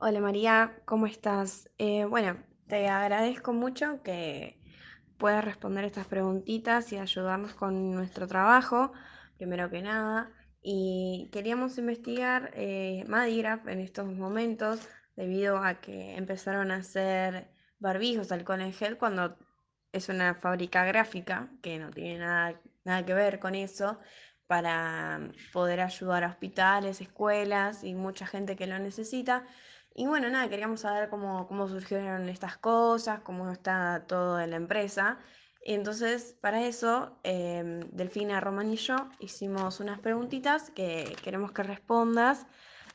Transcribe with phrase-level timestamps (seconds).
[0.00, 1.70] Hola María, ¿cómo estás?
[1.78, 2.36] Eh, bueno,
[2.68, 4.56] te agradezco mucho que
[5.18, 8.92] puedas responder estas preguntitas y ayudarnos con nuestro trabajo,
[9.38, 10.30] primero que nada.
[10.62, 18.30] Y queríamos investigar eh, Madigraf en estos momentos debido a que empezaron a hacer barbijos,
[18.30, 19.36] alcohol en gel, cuando
[19.92, 23.98] es una fábrica gráfica que no tiene nada, nada que ver con eso,
[24.46, 25.20] para
[25.52, 29.44] poder ayudar a hospitales, escuelas y mucha gente que lo necesita.
[29.98, 34.56] Y bueno, nada, queríamos saber cómo, cómo surgieron estas cosas, cómo está todo en la
[34.56, 35.18] empresa.
[35.64, 41.64] Y entonces, para eso, eh, Delfina, Román y yo hicimos unas preguntitas que queremos que
[41.64, 42.46] respondas.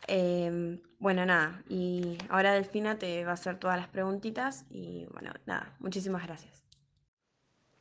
[0.07, 5.33] Eh, bueno, nada, y ahora Delfina te va a hacer todas las preguntitas y bueno,
[5.45, 6.63] nada, muchísimas gracias.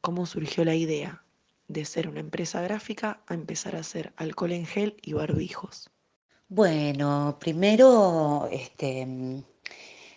[0.00, 1.22] ¿Cómo surgió la idea
[1.68, 5.91] de ser una empresa gráfica a empezar a hacer alcohol en gel y barbijos?
[6.54, 9.42] Bueno, primero, este, mm,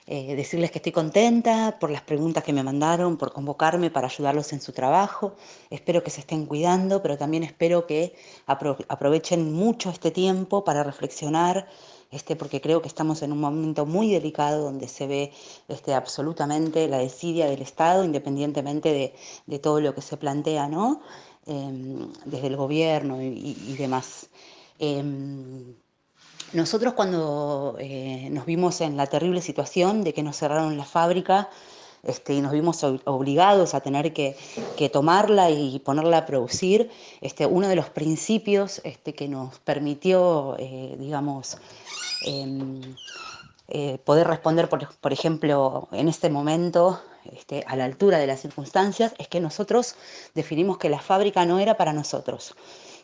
[0.07, 4.51] eh, decirles que estoy contenta por las preguntas que me mandaron, por convocarme para ayudarlos
[4.53, 5.35] en su trabajo.
[5.69, 8.15] Espero que se estén cuidando, pero también espero que
[8.47, 11.67] apro- aprovechen mucho este tiempo para reflexionar,
[12.11, 15.31] este, porque creo que estamos en un momento muy delicado donde se ve
[15.69, 19.13] este, absolutamente la desidia del Estado, independientemente
[19.47, 21.01] de, todo lo que se plantea, ¿no?
[21.45, 24.29] Em, desde el gobierno y demás.
[24.79, 25.75] Em,
[26.53, 31.49] nosotros cuando eh, nos vimos en la terrible situación de que nos cerraron la fábrica
[32.03, 34.37] este, y nos vimos ob- obligados a tener que,
[34.91, 36.89] tomarla y ponerla a producir,
[37.21, 41.57] este, uno de los principios este, que nos permitió, eh, digamos,
[42.21, 42.95] em,
[43.67, 47.01] eh, poder responder, por, ejemplo, en este momento,
[47.65, 49.95] a la altura de las circunstancias, es que nosotros
[50.35, 52.55] definimos que la fábrica no era para nosotros,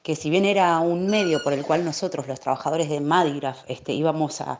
[0.04, 3.94] que si bien era un medio por el cual nosotros, los trabajadores de Madigraf, este,
[3.94, 4.60] íbamos a,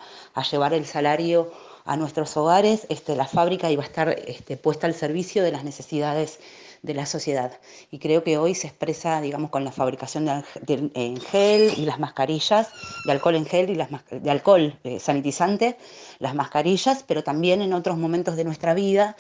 [0.52, 1.52] llevar el salario
[1.86, 5.64] a nuestros hogares, este, la fábrica iba a estar este, puesta al servicio de las
[5.64, 6.40] necesidades
[6.84, 7.60] de la sociedad.
[7.92, 11.86] Y creo que hoy se expresa, digamos, con la fabricación de, de en gel y
[11.86, 12.70] las mascarillas,
[13.06, 15.78] de alcohol en gel y las de alcohol eh, sanitizante,
[16.20, 19.16] las mascarillas, pero también en otros momentos de nuestra vida,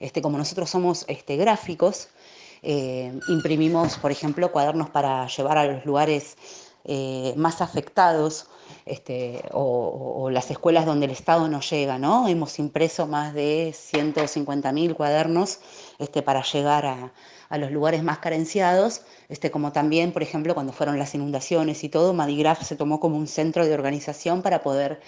[0.00, 2.08] este, como nosotros somos este, gráficos,
[2.62, 6.36] eh, imprimimos, por ejemplo, cuadernos para llevar a los lugares
[6.84, 8.48] eh, más afectados
[8.86, 12.26] este, o, o, las escuelas donde el Estado no llega, ¿no?
[12.26, 15.60] Hemos impreso más de 150.000 cuadernos
[15.98, 17.12] este, para llegar a,
[17.48, 21.88] a, los lugares más carenciados, este, como también, por ejemplo, cuando fueron las inundaciones y
[21.88, 25.00] todo, Madigraf se tomó como un centro de organización para poder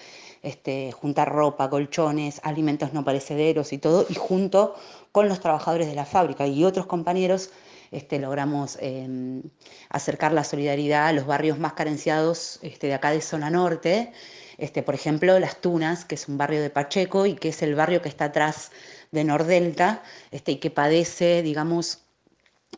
[0.45, 4.75] este, juntar ropa, colchones, alimentos no perecederos y todo, y junto
[5.11, 7.51] con los trabajadores de la fábrica y otros compañeros
[7.91, 9.43] este, logramos eh,
[9.89, 14.13] acercar la solidaridad a los barrios más carenciados este, de acá de zona norte.
[14.59, 17.75] Este, por ejemplo, Las Tunas, que es un barrio de Pacheco y que es el
[17.75, 18.71] barrio que está atrás
[19.13, 22.03] de Nordelta este, y que padece, digamos,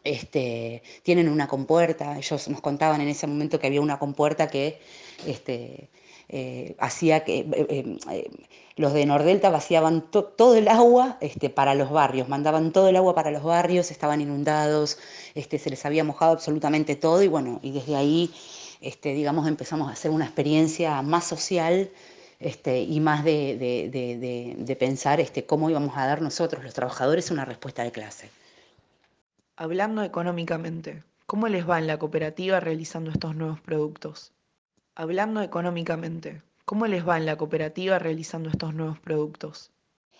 [0.04, 2.16] este, tienen una compuerta.
[2.16, 4.80] Ellos nos contaban en ese momento que había una compuerta que
[5.26, 5.90] este,
[6.28, 8.30] eh, hacía que eh, eh,
[8.76, 12.96] los de Nordelta vaciaban to todo el agua este, para los barrios, mandaban todo el
[12.96, 14.98] agua para los barrios, estaban inundados,
[15.34, 18.30] este, se les había mojado absolutamente todo y bueno, y desde ahí,
[18.80, 21.90] este, digamos, empezamos a hacer una experiencia más social
[22.38, 23.88] este, y más de, de,
[24.18, 28.30] de, de pensar este, cómo íbamos a dar nosotros, los trabajadores, una respuesta de clase.
[29.56, 34.35] Hablando económicamente, ¿cómo les va en la cooperativa realizando estos nuevos productos?
[34.98, 39.70] Hablando económicamente, ¿cómo les va en la cooperativa realizando estos nuevos productos?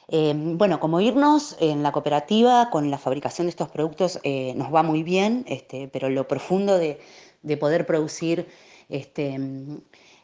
[0.08, 4.72] Eh, bueno, como irnos en la cooperativa con la fabricación de estos productos eh, nos
[4.72, 7.00] va muy bien, este, pero lo profundo de,
[7.42, 8.48] de poder producir
[8.90, 9.40] este,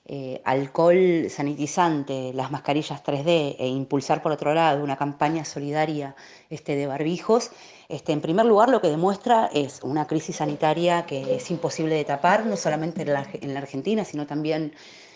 [0.05, 6.17] eh, alcohol sanitizante, las mascarillas 3D e impulsar por otro lado una campaña solidaria
[6.51, 7.53] este, de barbijos,
[7.93, 12.05] este, en primer lugar lo que demuestra es una crisis sanitaria que es imposible de
[12.05, 14.73] tapar, no solamente en la, en la Argentina, sino también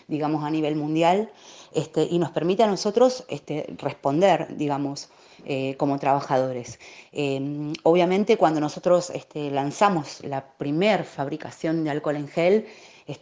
[0.07, 1.29] digamos, a nivel mundial,
[1.73, 5.09] este, y nos permite a nosotros este, responder, digamos,
[5.45, 6.79] eh, como trabajadores.
[7.11, 12.65] Eh, obviamente, cuando nosotros lanzamos la primer fabricación de alcohol en gel,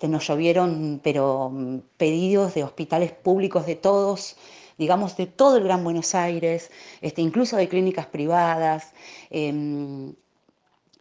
[0.07, 1.51] nos llovieron, pero
[1.97, 4.35] pedidos de hospitales públicos de todos,
[4.77, 8.94] digamos, de todo el Gran Buenos Aires, este, incluso de clínicas privadas.
[9.30, 10.13] Eh,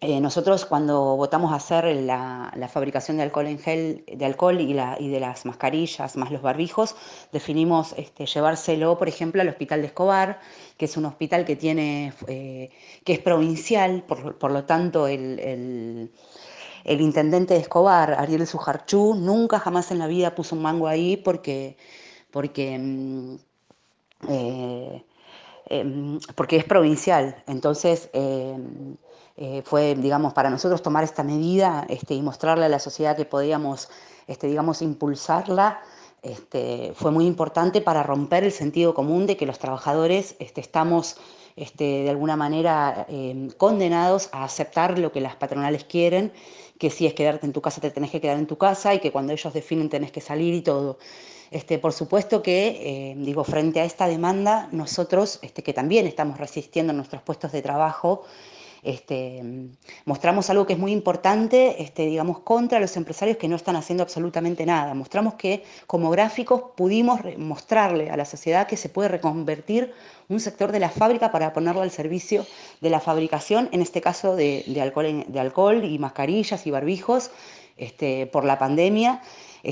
[0.06, 5.18] eh, nosotros cuando votamos hacer la, fabricación de alcohol en gel, de alcohol y, de
[5.20, 6.94] las mascarillas más los barbijos,
[7.32, 10.40] definimos este, llevárselo, por ejemplo, al Hospital de Escobar,
[10.76, 12.70] que es un hospital que tiene, eh,
[13.02, 16.10] que es provincial, por, lo tanto el,
[16.84, 21.78] intendente de Escobar, Ariel Sujarchú, nunca jamás en la vida puso un mango ahí porque,
[22.30, 23.38] porque
[25.66, 27.42] Em, porque es provincial.
[27.46, 28.96] Entonces, em,
[29.36, 33.24] eh, fue, digamos, para nosotros tomar esta medida este, y mostrarle a la sociedad que
[33.24, 33.88] podíamos,
[34.26, 35.80] este, digamos, impulsarla,
[36.22, 41.16] este, fue muy importante para romper el sentido común de que los trabajadores este, estamos
[41.56, 46.32] este, de alguna manera em, condenados a aceptar lo que las patronales quieren,
[46.78, 48.98] que si es quedarte en tu casa te tenés que quedar en tu casa y
[48.98, 50.98] que cuando ellos definen tenés que salir y todo.
[51.50, 56.38] Este, por supuesto que, eh, digo, frente a esta demanda, nosotros, este, que también estamos
[56.38, 58.24] resistiendo en nuestros puestos de trabajo,
[58.84, 59.42] este,
[60.04, 64.02] mostramos algo que es muy importante, este, digamos, contra los empresarios que no están haciendo
[64.02, 64.92] absolutamente nada.
[64.94, 69.94] Mostramos que como gráficos pudimos mostrarle a la sociedad que se puede reconvertir
[70.28, 72.46] un sector de la fábrica para ponerlo al servicio
[72.82, 74.64] de la fabricación, en este caso de,
[75.34, 77.30] alcohol, y mascarillas y barbijos,
[77.78, 79.22] este, por la pandemia.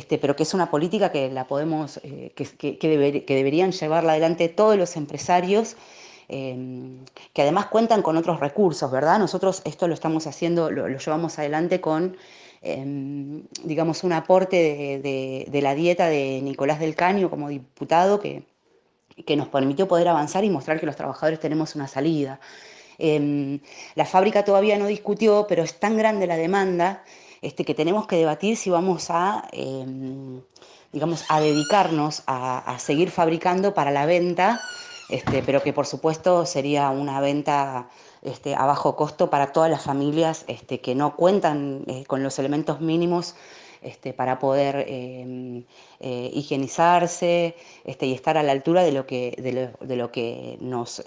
[0.08, 4.96] Pero que es una política que la podemos, eh, que, deberían llevarla adelante todos los
[4.96, 5.76] empresarios,
[6.32, 9.18] em, que además cuentan con otros recursos, ¿verdad?
[9.18, 12.16] Nosotros esto lo estamos haciendo, lo, llevamos adelante con,
[12.62, 18.44] em, digamos, un aporte de, la dieta de Nicolás del Caño como diputado que,
[19.26, 22.40] que nos permitió poder avanzar y mostrar que los trabajadores tenemos una salida.
[22.98, 23.60] Em,
[23.94, 27.04] la fábrica todavía no discutió, pero es tan grande la demanda
[27.42, 30.40] este, que tenemos que debatir si vamos a, em,
[30.92, 34.60] digamos, a dedicarnos a, seguir fabricando para la venta,
[35.12, 37.88] este, pero que por supuesto sería una venta
[38.22, 40.44] este, a bajo costo para todas las familias
[40.82, 43.34] que no cuentan eh, con los elementos mínimos
[44.16, 45.64] para poder em,
[45.98, 49.34] eh, higienizarse y estar a la altura de lo que,
[49.80, 51.02] de lo que nos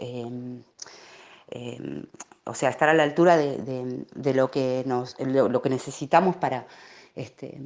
[2.46, 6.68] o sea, estar a la altura de, lo, que nos, lo, que necesitamos para
[7.16, 7.58] este,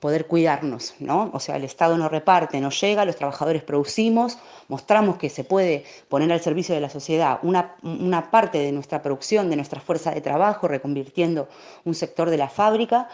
[0.00, 1.30] poder cuidarnos, ¿no?
[1.32, 5.84] O sea, el Estado no reparte, no llega, los trabajadores producimos, mostramos que se puede
[6.08, 10.10] poner al servicio de la sociedad una, una parte de nuestra producción, de nuestra fuerza
[10.10, 11.48] de trabajo, reconvirtiendo
[11.84, 13.08] un sector de la fábrica,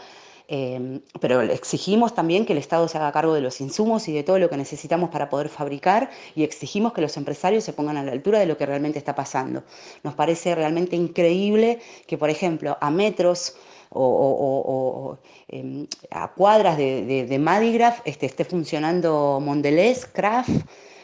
[0.50, 4.22] Em, pero exigimos también que el Estado se haga cargo de los insumos y de
[4.22, 8.02] todo lo que necesitamos para poder fabricar y exigimos que los empresarios se pongan a
[8.02, 9.62] la altura de lo que realmente está pasando.
[10.02, 13.56] Nos parece realmente increíble que, por ejemplo, a metros
[13.90, 15.18] o,
[15.48, 20.50] em, a cuadras de, Madigraf este, esté funcionando Mondelez, Kraft,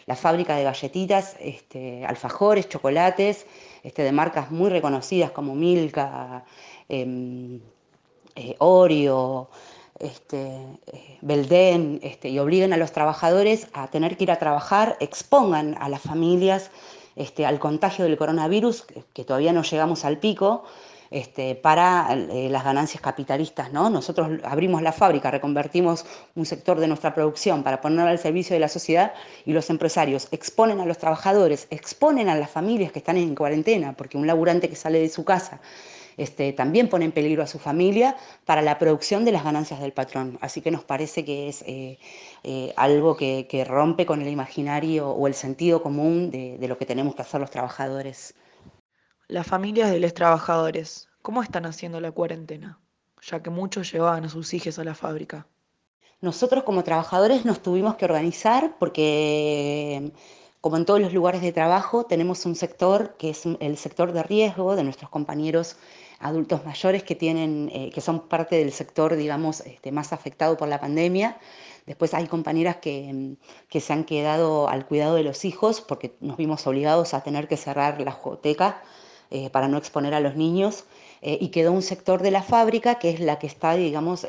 [0.07, 3.47] la fábrica de galletitas, este, alfajores, chocolates,
[3.83, 6.45] este, de marcas muy reconocidas como Milka.
[6.89, 7.61] Em,
[8.37, 9.49] eh, Oreo,
[10.01, 10.57] este,
[10.93, 15.77] eh, Belden, este, y obliguen a los trabajadores a tener que ir a trabajar, expongan
[15.81, 16.71] a las familias
[17.15, 20.65] este, al contagio del coronavirus, que, todavía no llegamos al pico,
[21.15, 23.73] este, para eh, las ganancias capitalistas.
[23.73, 23.89] ¿no?
[23.89, 28.61] Nosotros abrimos la fábrica, reconvertimos un sector de nuestra producción para ponerlo al servicio de
[28.61, 29.15] la sociedad
[29.47, 33.93] y los empresarios exponen a los trabajadores, exponen a las familias que están en cuarentena,
[33.97, 35.61] porque un laburante que sale de su casa
[36.17, 39.93] este, también pone en peligro a su familia para la producción de las ganancias del
[39.93, 40.39] patrón.
[40.41, 41.99] Así que nos parece que es eh,
[42.43, 47.15] eh, algo que, rompe con el imaginario o el sentido común de, lo que tenemos
[47.15, 48.35] que hacer los trabajadores.
[49.29, 52.79] Las familias de los trabajadores, ¿cómo están haciendo la cuarentena?
[53.23, 55.47] Ya que muchos llevaban a sus hijos a la fábrica.
[56.21, 60.13] Nosotros como trabajadores nos tuvimos que organizar porque
[60.61, 64.23] como en todos los lugares de trabajo, tenemos un sector que es el sector de
[64.23, 65.77] riesgo de nuestros compañeros
[66.21, 70.69] adultos mayores que, tienen, eh, que son parte del sector, digamos, este, más afectado por
[70.69, 71.39] la pandemia.
[71.87, 73.37] Después hay compañeras que,
[73.71, 77.49] que, se han quedado al cuidado de los hijos porque nos vimos obligados a tener
[77.49, 78.83] que cerrar la joteca
[79.35, 80.85] eh, para no exponer a los niños.
[81.23, 84.27] Eh, y quedó un sector de la fábrica que es la que está, digamos,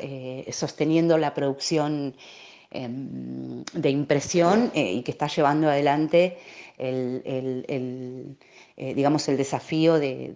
[0.50, 2.14] sosteniendo la producción
[2.70, 6.38] em, de impresión y que está llevando adelante
[6.78, 7.22] el,
[7.68, 8.36] el
[8.78, 10.34] eh, digamos, el desafío de,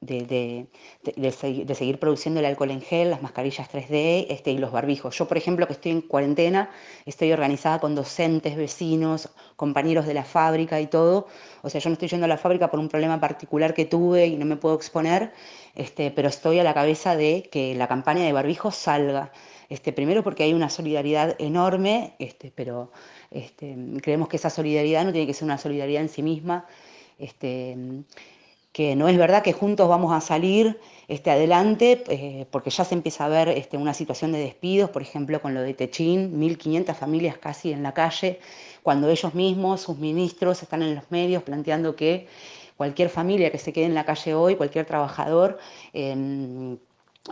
[0.00, 1.34] de,
[1.72, 5.16] seguir produciendo el alcohol en gel, las mascarillas 3D este, y los barbijos.
[5.16, 6.70] Yo, por ejemplo, que estoy en cuarentena,
[7.06, 11.28] estoy organizada con docentes, vecinos, compañeros de la fábrica y todo.
[11.62, 14.26] O sea, yo no estoy yendo a la fábrica por un problema particular que tuve
[14.26, 15.32] y no me puedo exponer,
[15.76, 19.30] este, pero estoy a la cabeza de que la campaña de barbijos salga.
[19.68, 22.90] Este, primero porque hay una solidaridad enorme, este, pero
[23.30, 26.66] este, creemos que esa solidaridad no tiene que ser una solidaridad en sí misma,
[27.24, 27.76] este,
[28.74, 32.94] que no es verdad que juntos vamos a salir este, adelante, eh, porque ya se
[32.94, 36.94] empieza a ver este, una situación de despidos, por ejemplo, con lo de Techín, 1.500
[36.94, 38.40] familias casi en la calle,
[38.82, 42.26] cuando ellos mismos, sus ministros, están en los medios planteando que
[42.76, 45.58] cualquier familia que se quede en la calle hoy, cualquier trabajador,
[45.92, 46.76] em,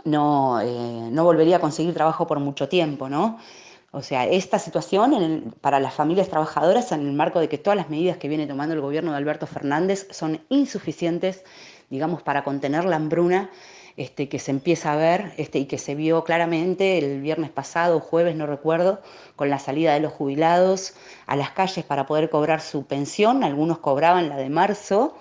[0.05, 3.37] no, eh, no volvería a conseguir trabajo por mucho tiempo, ¿no?
[3.95, 7.91] O sea, esta situación para las familias trabajadoras en el marco de que todas las
[7.91, 11.43] medidas que viene tomando el gobierno de Alberto Fernández son insuficientes,
[11.91, 13.51] digamos, para contener la hambruna
[13.95, 17.99] este, que se empieza a ver este, y que se vio claramente el viernes pasado,
[17.99, 18.99] jueves, no recuerdo,
[19.35, 20.95] con la salida de los jubilados
[21.27, 23.43] a las calles para poder cobrar su pensión.
[23.43, 25.15] Algunos cobraban la de marzo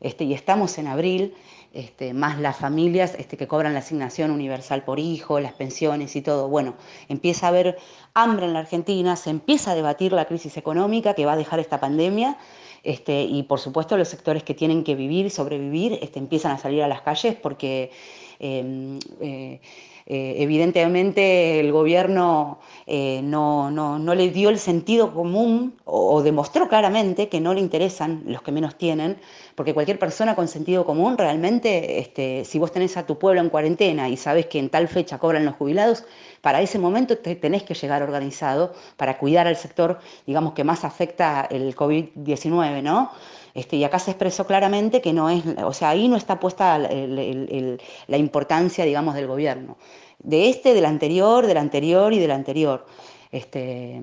[0.00, 1.34] este, y estamos en abril.
[1.72, 6.20] Este, más las familias este, que cobran la asignación universal por hijo, las pensiones y
[6.20, 6.48] todo.
[6.48, 6.74] Bueno,
[7.08, 7.78] empieza a haber
[8.12, 11.60] hambre en la Argentina, se empieza a debatir la crisis económica que va a dejar
[11.60, 12.36] esta pandemia
[12.82, 16.88] este, y por supuesto los sectores que tienen que vivir, sobrevivir, empiezan a salir a
[16.88, 17.90] las calles porque
[18.38, 19.60] em, eh,
[20.06, 27.28] eh, evidentemente el gobierno eh, no, no, le dio el sentido común o, demostró claramente
[27.28, 29.18] que no le interesan los que menos tienen,
[29.54, 33.50] porque cualquier persona con sentido común realmente, este, si vos tenés a tu pueblo en
[33.50, 36.04] cuarentena y sabes que en tal fecha cobran los jubilados,
[36.40, 40.84] para ese momento te tenés que llegar organizado para cuidar al sector, digamos, que más
[40.84, 43.10] afecta el COVID-19, ¿no?
[43.54, 46.78] Este, y acá se expresó claramente que no es, o sea, ahí no está puesta
[46.78, 49.76] la importancia, digamos, del gobierno.
[50.18, 52.86] De este, del anterior, del anterior y del anterior.
[53.32, 54.02] Este,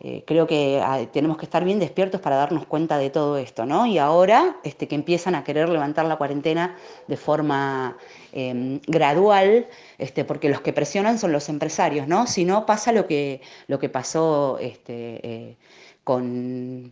[0.00, 3.66] eh, creo que ah, tenemos que estar bien despiertos para darnos cuenta de todo esto,
[3.66, 3.86] ¿no?
[3.86, 6.76] Y ahora este, que empiezan a querer levantar la cuarentena
[7.06, 7.98] de forma
[8.32, 12.26] em, gradual, este, porque los que presionan son los empresarios, ¿no?
[12.26, 15.56] Si no, pasa lo que, lo que pasó este, eh,
[16.02, 16.90] con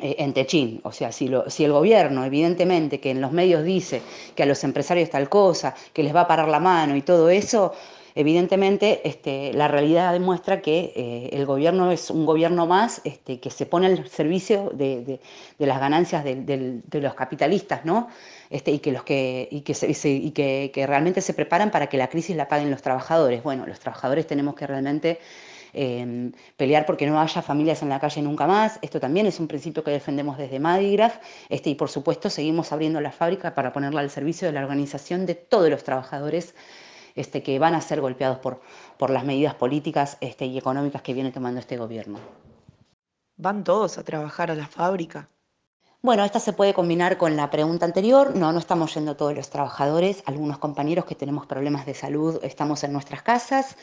[0.00, 0.80] en Techín.
[0.84, 4.02] O sea, si, si, el gobierno, evidentemente, que en los medios dice
[4.34, 7.28] que a los empresarios tal cosa, que les va a parar la mano y todo
[7.28, 7.74] eso,
[8.14, 13.50] evidentemente este, la realidad demuestra que eh, el gobierno es un gobierno más este, que
[13.50, 15.20] se pone al servicio de,
[15.58, 18.08] las ganancias de, los capitalistas, ¿no?
[18.50, 22.82] Este, y que, los que realmente se preparan para que la crisis la paguen los
[22.82, 23.42] trabajadores.
[23.42, 25.18] Bueno, los trabajadores tenemos que realmente
[25.72, 28.78] Pelear porque no haya familias en la calle nunca más.
[28.82, 33.00] Esto también es un principio que defendemos desde Madigraf este, y por supuesto seguimos abriendo
[33.00, 36.54] la fábrica para ponerla al servicio de la organización de todos los trabajadores
[37.14, 38.60] este, que van a ser golpeados por,
[38.98, 42.18] por las medidas políticas este, y económicas que viene tomando este gobierno.
[43.36, 45.28] ¿Van todos a trabajar a la fábrica?
[46.04, 48.34] Bueno, esta se puede combinar con la pregunta anterior.
[48.34, 50.24] No, no estamos yendo todos los trabajadores.
[50.26, 53.76] Algunos compañeros que tenemos problemas de salud estamos en nuestras casas.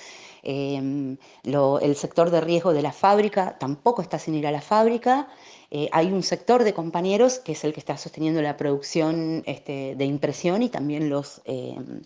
[0.44, 5.30] Em, el sector de riesgo de la fábrica tampoco está sin ir a la fábrica.
[5.72, 9.96] Eh, hay un sector de compañeros que es el que está sosteniendo la producción este,
[9.96, 12.02] de impresión y también los, em,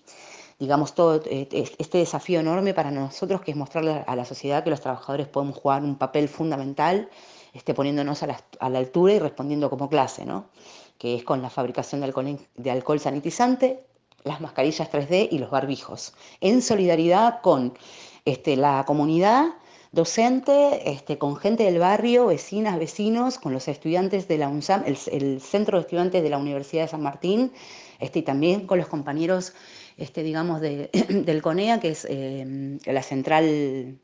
[0.59, 1.47] digamos, todo eh,
[1.79, 5.57] este desafío enorme para nosotros que es mostrarle a la sociedad que los trabajadores podemos
[5.57, 7.09] jugar un papel fundamental,
[7.53, 10.49] este, poniéndonos a la, altura y respondiendo como clase, ¿no?
[10.97, 13.85] que es con la fabricación de alcohol, de alcohol sanitizante,
[14.23, 17.77] las mascarillas 3D y los barbijos, en solidaridad con
[18.25, 19.53] este, la comunidad
[19.91, 25.39] docente, este, con gente del barrio, vecinas, vecinos, con los estudiantes de la UNSAM, el,
[25.39, 27.51] Centro de Estudiantes de la Universidad de San Martín,
[27.99, 29.53] este, y también con los compañeros,
[29.97, 33.99] este, digamos, de, del CONEA, que es eh, la central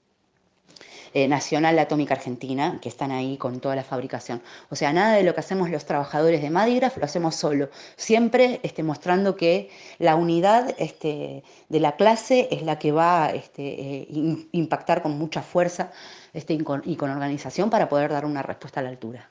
[1.13, 4.42] eh, Nacional Atómica Argentina, que están ahí con toda la fabricación.
[4.70, 8.60] O sea, nada de lo que hacemos los trabajadores de Madigraf lo hacemos solo, siempre
[8.63, 13.62] este, mostrando que la unidad este, de la clase es la que va a este,
[13.63, 14.08] eh,
[14.51, 15.92] impactar con mucha fuerza
[16.34, 19.30] este, y, con, y con organización para poder dar una respuesta a la altura.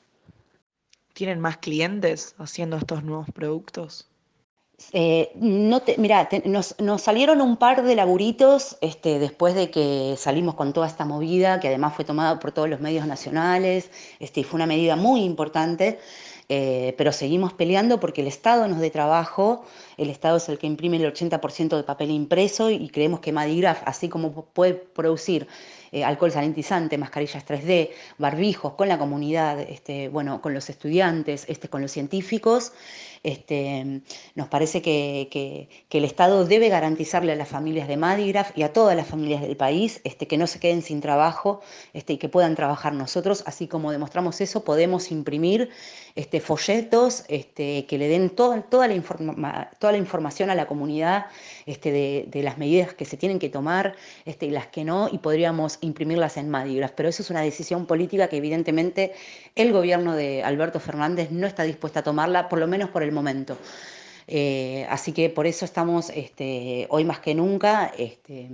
[1.13, 4.08] ¿Tienen más clientes haciendo estos nuevos productos?
[4.93, 10.55] Eh, no te, mirá, nos, salieron un par de laburitos este, después de que salimos
[10.55, 14.57] con toda esta movida, que además fue tomada por todos los medios nacionales, este, fue
[14.57, 15.99] una medida muy importante,
[16.47, 19.63] eh, pero seguimos peleando porque el Estado nos dé trabajo,
[19.97, 23.81] el Estado es el que imprime el 80% de papel impreso y creemos que Madigraf,
[23.85, 25.47] así como puede producir
[25.91, 31.69] eh, alcohol sanitizante, mascarillas 3D, barbijos con la comunidad, este, bueno, con los estudiantes, este,
[31.69, 32.73] con los científicos,
[33.23, 34.01] este,
[34.35, 38.95] nos parece que, el Estado debe garantizarle a las familias de Madigraf y a todas
[38.95, 41.61] las familias del país que no se queden sin trabajo
[41.93, 43.43] y que puedan trabajar nosotros.
[43.45, 45.69] Así como demostramos eso, podemos imprimir
[46.41, 51.25] folletos que le den toda, toda, la información a la comunidad
[51.65, 56.37] de, las medidas que se tienen que tomar y las que no, y podríamos imprimirlas
[56.37, 56.91] en Madigraf.
[56.95, 59.13] Pero eso es una decisión política que evidentemente
[59.55, 63.11] el gobierno de Alberto Fernández no está dispuesto a tomarla, por lo menos por el
[63.11, 63.57] momento.
[64.31, 68.47] Eh, así que por eso estamos este, hoy más que nunca este,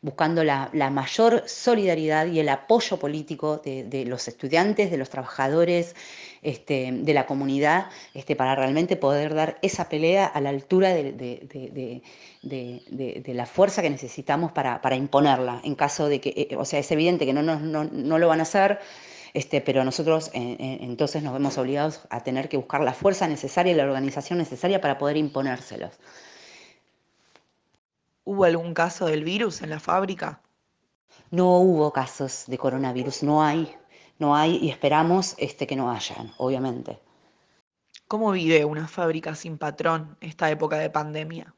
[0.00, 5.96] buscando la, mayor solidaridad y el apoyo político de, los estudiantes, de los trabajadores,
[6.40, 7.86] este, de la comunidad,
[8.36, 12.02] para realmente poder dar esa pelea a la altura de,
[13.26, 15.60] la fuerza que necesitamos para, imponerla.
[15.64, 18.44] En caso de que, eh, o sea, es evidente que no, no lo van a
[18.44, 18.78] hacer.
[19.34, 23.72] Este, pero nosotros eh, entonces nos vemos obligados a tener que buscar la fuerza necesaria
[23.72, 25.98] y la organización necesaria para poder imponérselos.
[28.24, 30.40] ¿Hubo algún caso del virus en la fábrica?
[31.30, 33.74] No hubo casos de coronavirus, no hay,
[34.18, 37.00] no hay y esperamos este, que no hayan, obviamente.
[38.06, 41.54] ¿Cómo vive una fábrica sin patrón esta época de pandemia?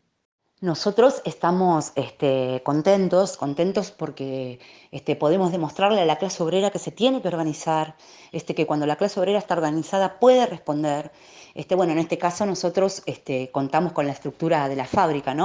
[0.61, 4.61] Nosotros estamos este, contentos, contentos porque
[4.93, 7.97] este, podemos demostrarle a la clase obrera que se tiene que organizar,
[8.31, 11.11] este, que cuando la clase obrera está organizada puede responder.
[11.55, 15.37] Este, bueno, en este caso nosotros este, contamos con la estructura de la fábrica,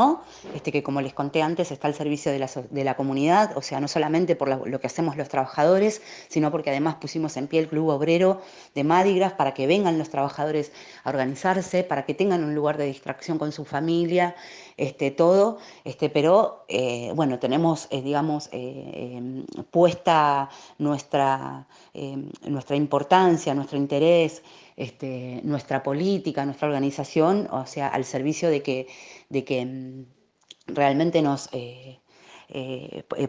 [0.63, 3.79] que como les conté antes está al servicio de la, de la comunidad, o sea,
[3.79, 7.67] no solamente por lo que hacemos los trabajadores, sino porque además pusimos en pie el
[7.67, 8.41] Club Obrero
[8.75, 10.71] de Madigraf para que vengan los trabajadores
[11.03, 14.35] a organizarse, para que tengan un lugar de distracción con su familia
[14.79, 22.77] este, todo, este, pero eh, bueno, tenemos, eh, digamos, eh, em, puesta nuestra, em, nuestra
[22.77, 24.41] importancia, nuestro interés,
[24.77, 28.88] este, nuestra política, nuestra organización, o sea, al servicio de que,
[29.27, 30.05] de que em,
[30.67, 31.50] realmente nos...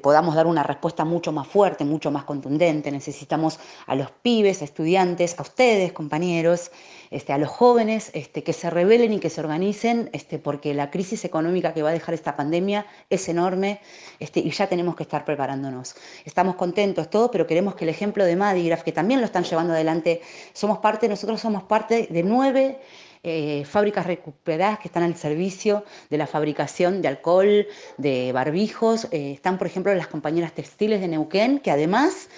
[0.01, 2.91] podamos dar una respuesta mucho más fuerte, mucho más contundente.
[2.91, 6.71] Necesitamos a los pibes, estudiantes, a ustedes, compañeros,
[7.11, 10.91] este, a los jóvenes este, que se rebelen y que se organicen, este, porque la
[10.91, 13.81] crisis económica que va a dejar esta pandemia es enorme
[14.21, 15.97] y ya tenemos que estar preparándonos.
[16.25, 19.73] Estamos contentos, todo, pero queremos que el ejemplo de Madigraf, que también lo están llevando
[19.73, 20.23] adelante,
[20.53, 22.79] somos parte, nosotros somos parte de nueve
[23.23, 27.67] eh, fábricas recuperadas que están al servicio de la fabricación de alcohol,
[27.99, 29.09] de barbijos.
[29.11, 32.29] Eh, están, por ejemplo, las compañeras textiles de Neuquén, que además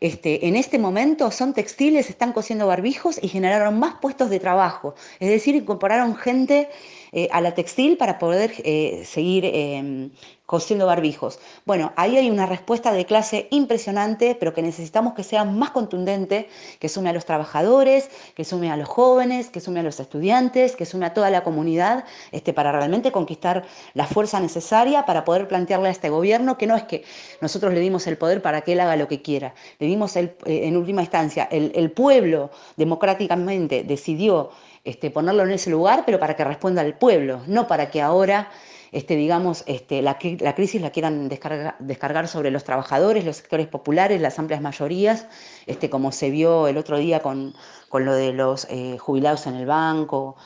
[0.00, 4.96] este, en este momento son textiles, están cosiendo barbijos y generaron más puestos de trabajo.
[5.20, 6.68] Es decir, incorporaron gente
[7.12, 10.10] eh, a la textil para poder eh, seguir em,
[10.46, 11.38] cosiendo barbijos.
[11.64, 16.48] Bueno, ahí hay una respuesta de clase impresionante, pero que necesitamos que sea más contundente,
[16.78, 20.76] que sume a los trabajadores, que sume a los jóvenes, que sume a los estudiantes,
[20.76, 25.48] que sume a toda la comunidad, este, para realmente conquistar la fuerza necesaria para poder
[25.48, 27.04] plantearle a este gobierno que no es que
[27.40, 30.34] nosotros le dimos el poder para que él haga lo que quiera, le dimos el,
[30.46, 34.50] eh, en última instancia, el, el pueblo democráticamente decidió
[34.84, 38.50] este, ponerlo en ese lugar, pero para que responda al pueblo, no para que ahora,
[38.90, 44.38] este, digamos, este, la, crisis la quieran descargar, sobre los trabajadores, los sectores populares, las
[44.38, 45.26] amplias mayorías,
[45.66, 47.54] este, como se vio el otro día con,
[47.92, 50.36] lo de los eh, jubilados en el banco.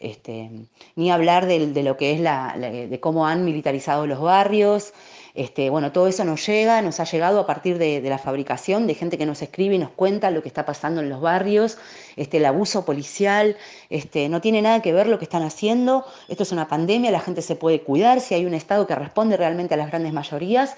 [0.00, 0.50] Este,
[0.96, 4.94] ni hablar de, lo que es la, de cómo han militarizado los barrios,
[5.34, 8.94] este, bueno, todo eso nos llega, nos ha llegado a partir de, la fabricación, de
[8.94, 11.78] gente que nos escribe y nos cuenta lo que está pasando en los barrios,
[12.16, 13.58] este, el abuso policial,
[13.90, 17.20] este, no tiene nada que ver lo que están haciendo, esto es una pandemia, la
[17.20, 20.76] gente se puede cuidar, si hay un Estado que responde realmente a las grandes mayorías,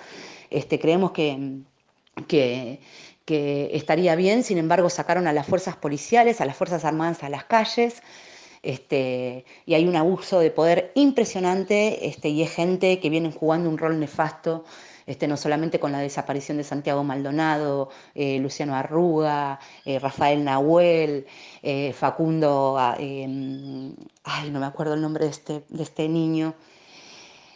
[0.51, 1.61] este, creemos que,
[2.27, 2.81] que,
[3.25, 7.31] que estaría bien, sin embargo sacaron a las fuerzas policiales, a las Fuerzas Armadas a
[7.31, 8.03] las calles,
[8.62, 13.68] este, y hay un abuso de poder impresionante este, y es gente que viene jugando
[13.68, 14.64] un rol nefasto.
[15.05, 21.27] Este, no solamente con la desaparición de Santiago Maldonado, eh, Luciano Arruga, eh, Rafael Nahuel,
[21.61, 26.55] eh, Facundo, ah, em, ay, no me acuerdo el nombre de este, de este niño.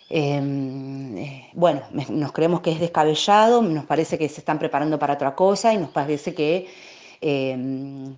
[0.09, 1.15] Em,
[1.55, 5.73] bueno, nos creemos que es descabellado, nos parece que se están preparando para otra cosa
[5.73, 6.69] y nos parece que
[7.21, 8.17] em,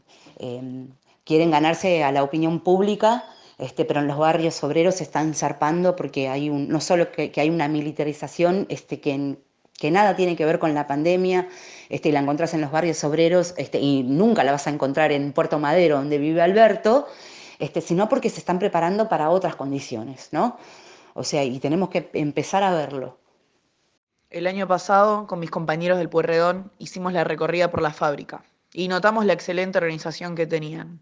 [1.29, 3.27] quieren ganarse a la opinión pública,
[3.59, 7.51] este, pero en los barrios obreros se están zarpando porque hay no solo que, hay
[7.51, 9.37] una militarización este, que,
[9.91, 11.47] nada tiene que ver con la pandemia,
[11.91, 15.12] este, y la encontrás en los barrios obreros, este, y nunca la vas a encontrar
[15.12, 17.07] en Puerto Madero, donde vive Alberto,
[17.83, 20.57] sino porque se están preparando para otras condiciones, ¿no?
[21.12, 23.19] O sea, y tenemos que empezar a verlo.
[24.31, 28.88] El año pasado, con mis compañeros del Puerredón, hicimos la recorrida por la fábrica y
[28.88, 31.01] notamos la excelente organización que tenían.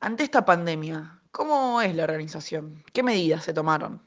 [0.00, 2.82] Ante esta pandemia, ¿cómo es la organización?
[2.92, 4.02] ¿Qué medidas se tomaron?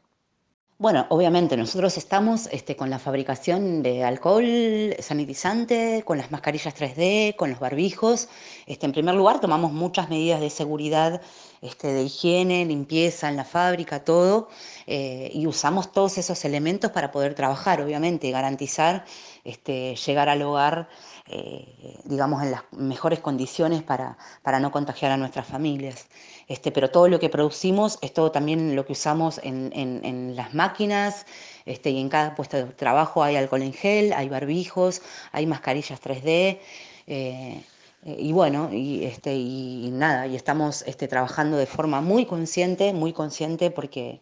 [0.80, 7.36] Bueno, obviamente nosotros estamos este, con la fabricación de alcohol sanitizante, con las mascarillas 3D,
[7.36, 8.30] con los barbijos.
[8.67, 11.19] Este, en primer lugar, tomamos muchas medidas de seguridad,
[11.62, 14.50] este, de higiene, limpieza en la fábrica, todo,
[14.86, 19.04] eh, y usamos todos esos elementos para poder trabajar, obviamente, garantizar
[19.45, 20.89] este, llegar al hogar,
[21.30, 26.08] eh, digamos, en las mejores condiciones para, para no contagiar a nuestras familias.
[26.48, 30.36] Este, pero todo lo que producimos es todo también lo que usamos en, en, en
[30.36, 31.26] las máquinas,
[31.66, 35.02] este, y en cada puesto de trabajo hay alcohol en gel, hay barbijos,
[35.34, 36.60] hay mascarillas 3D.
[37.08, 37.63] Eh,
[38.06, 43.12] y bueno, y, este, y nada, y estamos este, trabajando de forma muy consciente, muy
[43.12, 44.22] consciente porque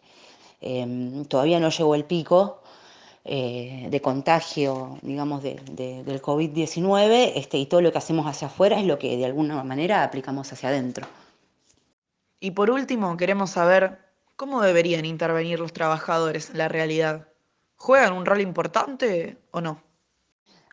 [0.60, 2.62] eh, todavía no llegó el pico
[3.28, 8.46] eh, de contagio, digamos, de, de, del COVID-19, este, y todo lo que hacemos hacia
[8.46, 11.08] afuera es lo que de alguna manera aplicamos hacia adentro.
[12.38, 13.98] Y por último, queremos saber
[14.36, 17.26] cómo deberían intervenir los trabajadores en la realidad.
[17.74, 19.82] ¿Juegan un rol importante o no?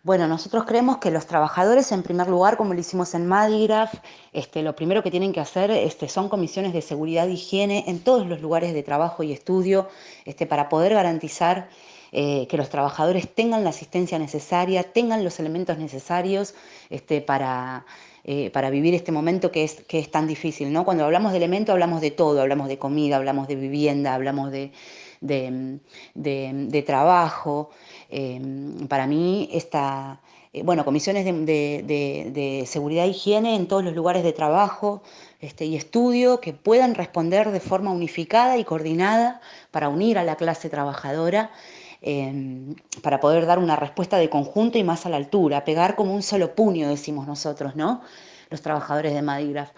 [0.03, 3.95] Bueno, nosotros creemos que los trabajadores, en primer lugar, como lo hicimos en Madigraf,
[4.31, 8.03] este, lo primero que tienen que hacer este, son comisiones de seguridad e higiene en
[8.03, 9.89] todos los lugares de trabajo y estudio
[10.25, 11.69] este, para poder garantizar
[12.15, 16.53] eh, que los trabajadores tengan la asistencia necesaria, tengan los elementos necesarios
[16.91, 17.87] este, para,
[18.23, 20.71] eh, para vivir este momento que es, que es tan difícil.
[20.71, 20.85] ¿no?
[20.85, 24.71] Cuando hablamos de elementos hablamos de todo, hablamos de comida, hablamos de vivienda, hablamos de,
[25.21, 25.79] de,
[26.13, 27.71] de, trabajo.
[28.11, 28.39] Eh,
[28.87, 30.21] para mí, esta,
[30.63, 35.01] bueno, comisiones de, de, seguridad e higiene en todos los lugares de trabajo
[35.39, 40.35] este, y estudio que puedan responder de forma unificada y coordinada para unir a la
[40.35, 41.49] clase trabajadora
[42.03, 46.13] eh, para poder dar una respuesta de conjunto y más a la altura, pegar como
[46.13, 48.01] un solo puño, decimos nosotros, ¿no?
[48.49, 49.71] Los trabajadores de Madigraf.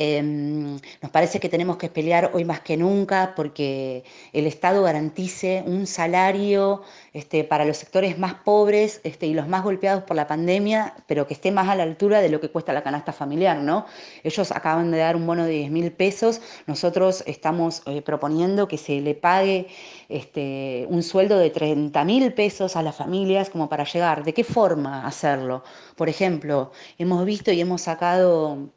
[0.00, 5.64] Eh, nos parece que tenemos que pelear hoy más que nunca porque el Estado garantice
[5.66, 6.82] un salario
[7.12, 11.26] este, para los sectores más pobres este, y los más golpeados por la pandemia, pero
[11.26, 13.86] que esté más a la altura de lo que cuesta la canasta familiar, ¿no?
[14.22, 18.78] Ellos acaban de dar un bono de 10 mil pesos, nosotros estamos eh, proponiendo que
[18.78, 19.66] se le pague
[20.08, 24.22] este, un sueldo de 30 mil pesos a las familias como para llegar.
[24.22, 25.64] ¿De qué forma hacerlo?
[25.96, 28.70] Por ejemplo, hemos visto y hemos sacado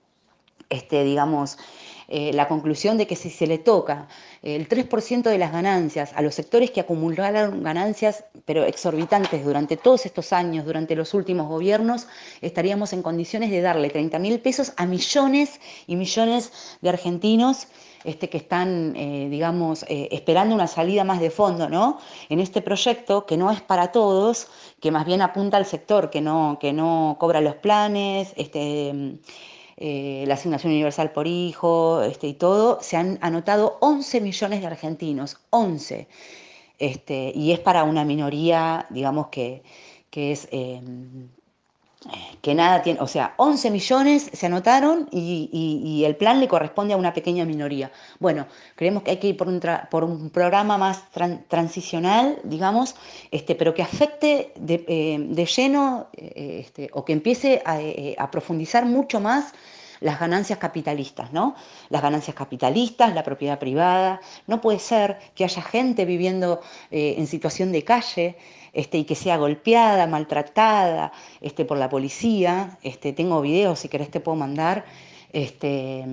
[0.72, 1.58] este, digamos,
[2.08, 4.08] eh, la conclusión de que si se le toca
[4.42, 10.06] el 3% de las ganancias a los sectores que acumularon ganancias, pero exorbitantes durante todos
[10.06, 12.08] estos años, durante los últimos gobiernos,
[12.42, 17.68] estaríamos en condiciones de darle 30 mil pesos a millones y millones de argentinos
[18.04, 22.00] este, que están, eh, digamos, eh, esperando una salida más de fondo, ¿no?
[22.30, 24.48] En este proyecto que no es para todos,
[24.80, 29.20] que más bien apunta al sector que no, que no cobra los planes, este,
[29.82, 34.68] eh, la asignación universal por hijo este, y todo, se han anotado 11 millones de
[34.68, 36.08] argentinos, 11.
[36.78, 39.64] Este, y es para una minoría, digamos, que,
[40.12, 40.48] que es...
[40.52, 40.82] Eh,
[42.42, 45.50] que nada tiene, o sea, 11 millones se anotaron y,
[45.84, 47.92] y, el plan le corresponde a una pequeña minoría.
[48.20, 49.62] Bueno, creemos que hay que ir por un,
[49.92, 52.96] por un programa más tran transicional, digamos,
[53.30, 58.16] este, pero que afecte de, eh, de lleno eh, este, o que empiece a, eh,
[58.18, 59.54] a profundizar mucho más
[60.00, 61.54] las ganancias capitalistas, ¿no?
[61.90, 64.20] Las ganancias capitalistas, la propiedad privada.
[64.48, 68.36] No puede ser que haya gente viviendo en situación de calle
[68.74, 72.78] este, y que sea golpeada, maltratada este, por la policía.
[72.84, 74.86] Este, tengo videos, si querés te puedo mandar.
[75.34, 76.04] Este,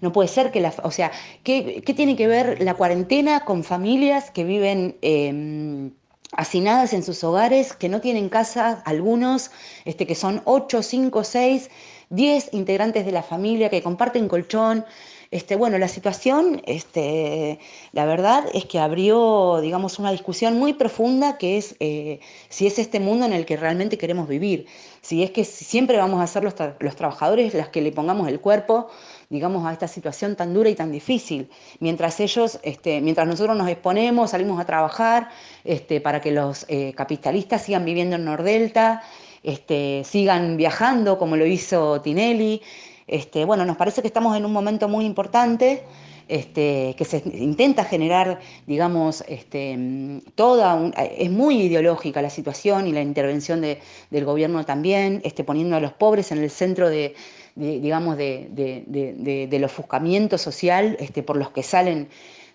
[0.00, 0.74] no puede ser que la...
[0.82, 1.10] O sea,
[1.42, 4.96] ¿qué, ¿qué, tiene que ver la cuarentena con familias que viven...
[5.02, 5.90] Eh,
[6.32, 9.50] hacinadas en sus hogares, que no tienen casa, algunos
[9.84, 11.70] este, que son 8, 5, 6,
[12.12, 14.84] 10 integrantes de la familia que comparten colchón.
[15.30, 17.58] Este, bueno, la situación, este,
[17.92, 22.20] la verdad es que abrió, digamos, una discusión muy profunda que es eh,
[22.50, 24.66] si es este mundo en el que realmente queremos vivir,
[25.00, 28.28] si es que siempre vamos a ser los, tra los trabajadores las que le pongamos
[28.28, 28.88] el cuerpo,
[29.30, 31.48] digamos, a esta situación tan dura y tan difícil,
[31.80, 35.30] mientras ellos, este, mientras nosotros nos exponemos, salimos a trabajar
[35.64, 39.02] este, para que los eh, capitalistas sigan viviendo en Nordelta,
[39.42, 42.62] este, sigan viajando como lo hizo Tinelli.
[43.06, 45.82] Este, bueno, nos parece que estamos en un momento muy importante,
[46.28, 52.92] este, que se intenta generar, digamos, este, toda, un, es muy ideológica la situación y
[52.92, 57.14] la intervención de, del gobierno también, este, poniendo a los pobres en el centro de,
[57.54, 62.08] digamos, de, de, del ofuscamiento social este, por los que salen,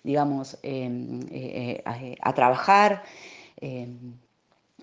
[0.03, 0.89] digamos, eh,
[1.31, 3.03] eh, a, trabajar.
[3.59, 3.87] Eh,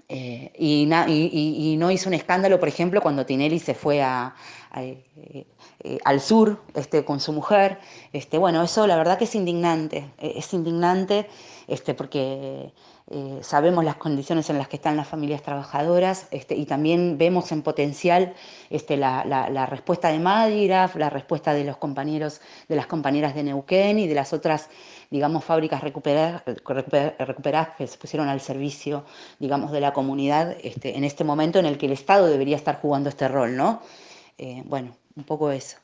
[0.08, 5.04] eh, y, no hizo un escándalo, por ejemplo, cuando Tinelli se fue eh,
[5.82, 7.78] eh, al sur este, con su mujer.
[8.12, 11.26] Este, bueno, eso la verdad que es indignante, es indignante
[11.66, 12.72] este, porque
[13.42, 18.34] sabemos las condiciones en las que están las familias trabajadoras y también vemos en potencial
[18.70, 24.06] la, respuesta de Madiraf, la respuesta de los compañeros, de las compañeras de Neuquén y
[24.06, 24.70] de las otras
[25.14, 26.42] digamos, fábricas recuperadas,
[27.78, 29.04] que se pusieron al servicio,
[29.38, 32.80] digamos, de la comunidad este, en este momento en el que el Estado debería estar
[32.80, 33.80] jugando este rol, ¿no?
[34.38, 35.76] Eh, bueno, un poco eso.